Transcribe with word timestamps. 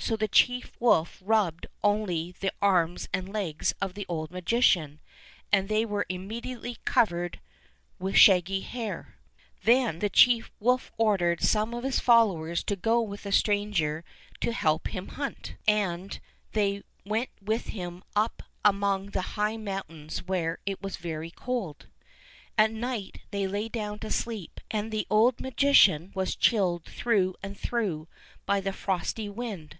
So 0.00 0.16
the 0.16 0.28
chief 0.28 0.72
wolf 0.80 1.18
rubbed 1.20 1.66
only 1.84 2.32
the 2.38 2.52
arms 2.62 3.08
and 3.12 3.30
legs 3.30 3.74
of 3.80 3.92
the 3.92 4.06
old 4.08 4.30
magician, 4.30 5.00
and 5.52 5.68
they 5.68 5.84
were 5.84 6.06
immediately 6.08 6.78
covered 6.86 7.40
with 7.98 8.16
shaggy 8.16 8.60
hair. 8.60 9.16
Then 9.64 10.00
52 10.00 10.00
Fairy 10.00 10.00
Tale 10.00 10.00
Bears 10.00 10.00
the 10.00 10.08
chief 10.16 10.50
wolf 10.60 10.92
ordered 10.98 11.42
some 11.42 11.74
of 11.74 11.82
his 11.84 11.98
followers 12.00 12.62
to 12.64 12.76
go 12.76 13.02
with 13.02 13.24
the 13.24 13.32
stranger 13.32 14.02
to 14.40 14.52
help 14.52 14.86
him 14.94 15.08
hunt, 15.08 15.56
and 15.66 16.18
they 16.52 16.84
went 17.04 17.30
with 17.42 17.66
him 17.66 18.02
up 18.16 18.44
among 18.64 19.10
the 19.10 19.22
high 19.34 19.56
moun 19.58 19.82
tains 19.90 20.18
where 20.20 20.58
it 20.64 20.80
was 20.80 20.96
very 20.96 21.32
cold. 21.32 21.86
At 22.56 22.70
night 22.70 23.20
they 23.32 23.46
lay 23.48 23.68
down 23.68 23.98
to 23.98 24.10
sleep, 24.12 24.58
and 24.70 24.90
the 24.92 25.08
old 25.10 25.38
magician 25.40 26.12
was 26.14 26.36
chilled 26.36 26.84
through 26.84 27.34
and 27.42 27.58
through 27.58 28.08
by 28.46 28.60
the 28.62 28.72
frosty 28.72 29.28
wind. 29.28 29.78